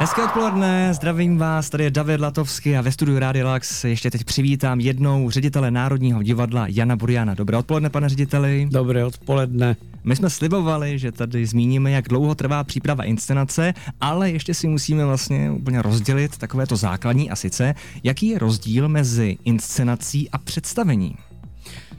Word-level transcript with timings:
Hezké 0.00 0.24
odpoledne, 0.24 0.94
zdravím 0.94 1.38
vás, 1.38 1.70
tady 1.70 1.84
je 1.84 1.90
David 1.90 2.20
Latovský 2.20 2.76
a 2.76 2.80
ve 2.80 2.92
studiu 2.92 3.18
Radio 3.18 3.46
Lax 3.46 3.84
ještě 3.84 4.10
teď 4.10 4.24
přivítám 4.24 4.80
jednou 4.80 5.30
ředitele 5.30 5.70
Národního 5.70 6.22
divadla 6.22 6.66
Jana 6.68 6.96
Buriana. 6.96 7.34
Dobré 7.34 7.56
odpoledne, 7.56 7.90
pane 7.90 8.08
řediteli. 8.08 8.68
Dobré 8.70 9.04
odpoledne. 9.04 9.76
My 10.04 10.16
jsme 10.16 10.30
slibovali, 10.30 10.98
že 10.98 11.12
tady 11.12 11.46
zmíníme, 11.46 11.90
jak 11.90 12.08
dlouho 12.08 12.34
trvá 12.34 12.64
příprava 12.64 13.04
inscenace, 13.04 13.74
ale 14.00 14.30
ještě 14.30 14.54
si 14.54 14.68
musíme 14.68 15.04
vlastně 15.04 15.50
úplně 15.50 15.82
rozdělit 15.82 16.38
takové 16.38 16.66
to 16.66 16.76
základní 16.76 17.30
a 17.30 17.36
sice, 17.36 17.74
jaký 18.04 18.28
je 18.28 18.38
rozdíl 18.38 18.88
mezi 18.88 19.38
inscenací 19.44 20.30
a 20.30 20.38
představení. 20.38 21.16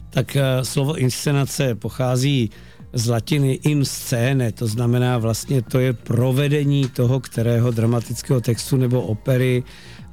Tak 0.10 0.36
uh, 0.36 0.64
slovo 0.64 0.98
inscenace 0.98 1.76
pochází 1.76 2.50
z 2.94 3.08
latiny 3.08 3.54
in 3.54 3.86
scéne, 3.86 4.52
to 4.52 4.68
znamená 4.68 5.18
vlastně 5.18 5.62
to 5.62 5.80
je 5.80 5.94
provedení 5.94 6.88
toho, 6.90 7.20
kterého 7.20 7.72
dramatického 7.72 8.42
textu 8.42 8.78
nebo 8.78 9.02
opery 9.02 9.64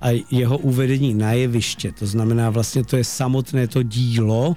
a 0.00 0.24
jeho 0.30 0.58
uvedení 0.58 1.14
na 1.14 1.32
jeviště. 1.32 1.92
To 1.92 2.06
znamená 2.06 2.50
vlastně 2.50 2.84
to 2.84 2.96
je 2.96 3.04
samotné 3.04 3.68
to 3.68 3.82
dílo, 3.82 4.56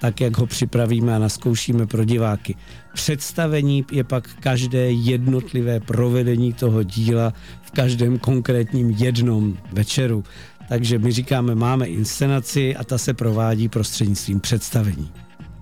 tak 0.00 0.20
jak 0.20 0.38
ho 0.38 0.46
připravíme 0.46 1.16
a 1.16 1.18
naskoušíme 1.18 1.86
pro 1.86 2.04
diváky. 2.04 2.54
Představení 2.94 3.84
je 3.92 4.04
pak 4.04 4.28
každé 4.40 4.90
jednotlivé 4.90 5.80
provedení 5.80 6.52
toho 6.52 6.82
díla 6.82 7.32
v 7.62 7.70
každém 7.70 8.18
konkrétním 8.18 8.90
jednom 8.90 9.58
večeru. 9.72 10.24
Takže 10.68 10.98
my 10.98 11.12
říkáme, 11.12 11.54
máme 11.54 11.86
inscenaci 11.86 12.76
a 12.76 12.84
ta 12.84 12.98
se 12.98 13.14
provádí 13.14 13.68
prostřednictvím 13.68 14.40
představení. 14.40 15.10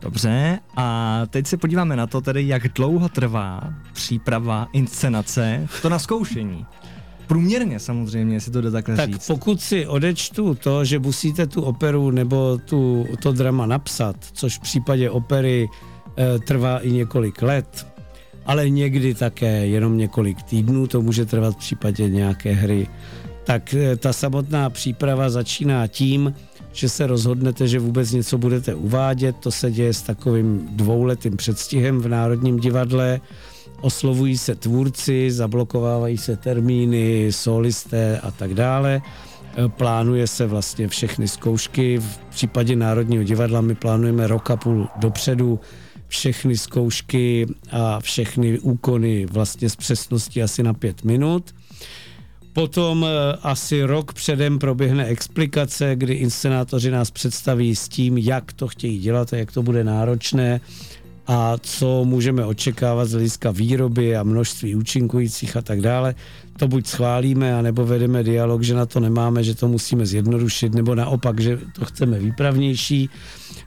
Dobře, 0.00 0.58
a 0.76 1.20
teď 1.30 1.46
se 1.46 1.56
podíváme 1.56 1.96
na 1.96 2.06
to 2.06 2.20
tedy, 2.20 2.48
jak 2.48 2.68
dlouho 2.68 3.08
trvá 3.08 3.74
příprava 3.92 4.68
inscenace, 4.72 5.68
to 5.82 5.88
na 5.88 5.98
zkoušení. 5.98 6.66
Průměrně 7.26 7.78
samozřejmě, 7.78 8.36
jestli 8.36 8.52
to 8.52 8.60
jde 8.60 8.70
takhle 8.70 8.96
tak 8.96 9.10
říct. 9.10 9.26
pokud 9.26 9.60
si 9.60 9.86
odečtu 9.86 10.54
to, 10.54 10.84
že 10.84 10.98
musíte 10.98 11.46
tu 11.46 11.62
operu 11.62 12.10
nebo 12.10 12.58
tu, 12.58 13.06
to 13.22 13.32
drama 13.32 13.66
napsat, 13.66 14.16
což 14.32 14.58
v 14.58 14.60
případě 14.60 15.10
opery 15.10 15.68
e, 16.18 16.38
trvá 16.38 16.78
i 16.78 16.92
několik 16.92 17.42
let, 17.42 17.86
ale 18.46 18.70
někdy 18.70 19.14
také 19.14 19.66
jenom 19.66 19.98
několik 19.98 20.42
týdnů, 20.42 20.86
to 20.86 21.02
může 21.02 21.24
trvat 21.24 21.54
v 21.54 21.58
případě 21.58 22.08
nějaké 22.08 22.52
hry, 22.52 22.88
tak 23.44 23.74
e, 23.74 23.96
ta 23.96 24.12
samotná 24.12 24.70
příprava 24.70 25.30
začíná 25.30 25.86
tím, 25.86 26.34
že 26.72 26.88
se 26.88 27.06
rozhodnete, 27.06 27.68
že 27.68 27.78
vůbec 27.78 28.12
něco 28.12 28.38
budete 28.38 28.74
uvádět. 28.74 29.36
To 29.36 29.50
se 29.50 29.70
děje 29.70 29.94
s 29.94 30.02
takovým 30.02 30.68
dvouletým 30.70 31.36
předstihem 31.36 32.00
v 32.00 32.08
Národním 32.08 32.58
divadle. 32.58 33.20
Oslovují 33.80 34.38
se 34.38 34.54
tvůrci, 34.54 35.30
zablokovávají 35.30 36.18
se 36.18 36.36
termíny, 36.36 37.32
solisté 37.32 38.20
a 38.20 38.30
tak 38.30 38.54
dále. 38.54 39.02
E, 39.56 39.68
plánuje 39.68 40.26
se 40.26 40.46
vlastně 40.46 40.88
všechny 40.88 41.28
zkoušky. 41.28 41.98
V 41.98 42.18
případě 42.30 42.76
Národního 42.76 43.24
divadla 43.24 43.60
my 43.60 43.74
plánujeme 43.74 44.26
rok 44.26 44.50
a 44.50 44.56
půl 44.56 44.88
dopředu 44.96 45.60
všechny 46.08 46.56
zkoušky 46.56 47.46
a 47.70 48.00
všechny 48.00 48.58
úkony 48.58 49.26
vlastně 49.26 49.70
s 49.70 49.76
přesností 49.76 50.42
asi 50.42 50.62
na 50.62 50.74
pět 50.74 51.04
minut. 51.04 51.54
Potom 52.52 53.04
eh, 53.04 53.36
asi 53.42 53.82
rok 53.82 54.12
předem 54.12 54.58
proběhne 54.58 55.04
explikace, 55.04 55.96
kdy 55.96 56.14
inscenátoři 56.14 56.90
nás 56.90 57.10
představí 57.10 57.76
s 57.76 57.88
tím, 57.88 58.18
jak 58.18 58.52
to 58.52 58.68
chtějí 58.68 58.98
dělat 58.98 59.32
a 59.32 59.36
jak 59.36 59.52
to 59.52 59.62
bude 59.62 59.84
náročné 59.84 60.60
a 61.32 61.58
co 61.60 62.04
můžeme 62.04 62.44
očekávat 62.44 63.04
z 63.04 63.12
hlediska 63.12 63.50
výroby 63.50 64.16
a 64.16 64.22
množství 64.22 64.74
účinkujících 64.74 65.56
a 65.56 65.62
tak 65.62 65.80
dále. 65.80 66.14
To 66.58 66.68
buď 66.68 66.86
schválíme, 66.86 67.54
anebo 67.54 67.86
vedeme 67.86 68.22
dialog, 68.22 68.62
že 68.62 68.74
na 68.74 68.86
to 68.86 69.00
nemáme, 69.00 69.44
že 69.44 69.54
to 69.54 69.68
musíme 69.68 70.06
zjednodušit, 70.06 70.74
nebo 70.74 70.94
naopak, 70.94 71.40
že 71.40 71.58
to 71.74 71.84
chceme 71.84 72.18
výpravnější. 72.18 73.10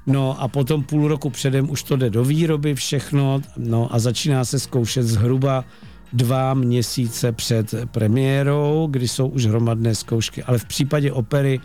No 0.08 0.42
a 0.42 0.48
potom 0.48 0.84
půl 0.84 1.08
roku 1.08 1.30
předem 1.30 1.70
už 1.70 1.83
to 1.83 1.95
jde 1.95 2.10
do 2.10 2.23
výroby 2.23 2.76
všechno, 2.76 3.42
no 3.58 3.95
a 3.95 3.99
začíná 3.99 4.45
se 4.45 4.60
zkoušet 4.60 5.04
zhruba 5.04 5.66
dva 6.13 6.53
měsíce 6.53 7.31
před 7.31 7.75
premiérou, 7.91 8.87
kdy 8.91 9.07
jsou 9.07 9.27
už 9.27 9.45
hromadné 9.45 9.95
zkoušky, 9.95 10.43
ale 10.43 10.57
v 10.57 10.65
případě 10.65 11.11
opery 11.11 11.59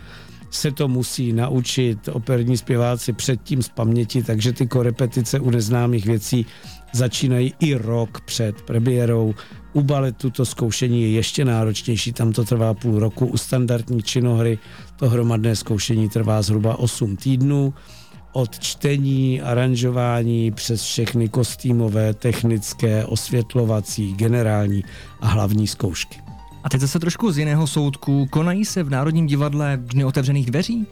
se 0.49 0.71
to 0.71 0.87
musí 0.87 1.33
naučit 1.33 2.09
operní 2.11 2.57
zpěváci 2.57 3.13
předtím 3.13 3.61
z 3.61 3.69
paměti, 3.69 4.23
takže 4.23 4.53
ty 4.53 4.67
korepetice 4.67 5.39
u 5.39 5.49
neznámých 5.49 6.05
věcí 6.05 6.45
začínají 6.93 7.53
i 7.59 7.75
rok 7.75 8.21
před 8.21 8.61
premiérou. 8.61 9.35
U 9.73 9.81
baletu 9.81 10.29
to 10.29 10.45
zkoušení 10.45 11.01
je 11.01 11.09
ještě 11.09 11.45
náročnější, 11.45 12.13
tam 12.13 12.33
to 12.33 12.43
trvá 12.43 12.73
půl 12.73 12.99
roku. 12.99 13.25
U 13.25 13.37
standardní 13.37 14.03
činohry 14.03 14.59
to 14.95 15.09
hromadné 15.09 15.55
zkoušení 15.55 16.09
trvá 16.09 16.41
zhruba 16.41 16.79
8 16.79 17.15
týdnů 17.15 17.73
od 18.31 18.59
čtení, 18.59 19.41
aranžování 19.41 20.51
přes 20.51 20.83
všechny 20.83 21.29
kostýmové, 21.29 22.13
technické, 22.13 23.05
osvětlovací, 23.05 24.13
generální 24.13 24.83
a 25.21 25.27
hlavní 25.27 25.67
zkoušky. 25.67 26.17
A 26.63 26.69
teď 26.69 26.81
zase 26.81 26.99
trošku 26.99 27.31
z 27.31 27.37
jiného 27.37 27.67
soudku. 27.67 28.27
Konají 28.29 28.65
se 28.65 28.83
v 28.83 28.89
Národním 28.89 29.27
divadle 29.27 29.79
dny 29.81 30.05
otevřených 30.05 30.45
dveří? 30.45 30.87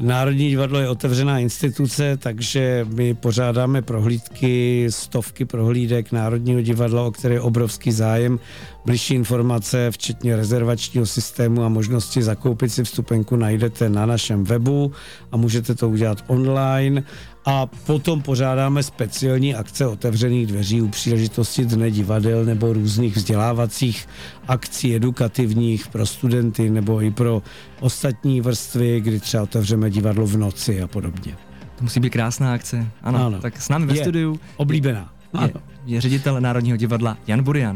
Národní 0.00 0.48
divadlo 0.48 0.78
je 0.78 0.88
otevřená 0.88 1.38
instituce, 1.38 2.16
takže 2.16 2.86
my 2.94 3.14
pořádáme 3.14 3.82
prohlídky, 3.82 4.86
stovky 4.90 5.44
prohlídek 5.44 6.12
Národního 6.12 6.60
divadla, 6.60 7.02
o 7.02 7.10
které 7.10 7.34
je 7.34 7.40
obrovský 7.40 7.92
zájem. 7.92 8.38
Bližší 8.86 9.14
informace, 9.14 9.90
včetně 9.90 10.36
rezervačního 10.36 11.06
systému 11.06 11.64
a 11.64 11.68
možnosti 11.68 12.22
zakoupit 12.22 12.72
si 12.72 12.84
vstupenku 12.84 13.36
najdete 13.36 13.88
na 13.88 14.06
našem 14.06 14.44
webu 14.44 14.92
a 15.32 15.36
můžete 15.36 15.74
to 15.74 15.88
udělat 15.88 16.24
online 16.26 17.02
a 17.46 17.66
potom 17.66 18.22
pořádáme 18.22 18.82
speciální 18.82 19.54
akce 19.54 19.86
otevřených 19.86 20.46
dveří 20.46 20.82
u 20.82 20.88
příležitosti 20.88 21.64
Dne 21.64 21.90
divadel 21.90 22.44
nebo 22.44 22.72
různých 22.72 23.16
vzdělávacích 23.16 24.08
akcí 24.48 24.94
edukativních 24.94 25.88
pro 25.88 26.06
studenty 26.06 26.70
nebo 26.70 27.02
i 27.02 27.10
pro 27.10 27.42
ostatní 27.80 28.40
vrstvy, 28.40 29.00
kdy 29.00 29.20
třeba 29.20 29.42
otevřeme 29.42 29.90
divadlo 29.90 30.26
v 30.26 30.36
noci 30.36 30.82
a 30.82 30.86
podobně. 30.86 31.36
To 31.76 31.84
musí 31.84 32.00
být 32.00 32.10
krásná 32.10 32.52
akce. 32.52 32.86
Ano, 33.02 33.26
ano. 33.26 33.40
tak 33.40 33.62
s 33.62 33.68
námi 33.68 33.86
ve 33.86 33.94
je 33.94 34.02
studiu 34.02 34.40
oblíbená. 34.56 35.12
Je, 35.42 35.52
je 35.86 36.00
ředitel 36.00 36.40
Národního 36.40 36.76
divadla 36.76 37.18
Jan 37.26 37.42
Burian. 37.42 37.74